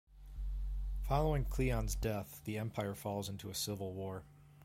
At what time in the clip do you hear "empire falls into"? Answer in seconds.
2.57-3.51